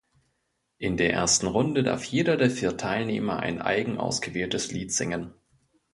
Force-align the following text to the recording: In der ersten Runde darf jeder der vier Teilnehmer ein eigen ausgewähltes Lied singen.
In 0.79 0.97
der 0.97 1.13
ersten 1.13 1.45
Runde 1.45 1.83
darf 1.83 2.05
jeder 2.05 2.35
der 2.35 2.49
vier 2.49 2.75
Teilnehmer 2.75 3.37
ein 3.37 3.61
eigen 3.61 3.99
ausgewähltes 3.99 4.71
Lied 4.71 4.91
singen. 4.91 5.35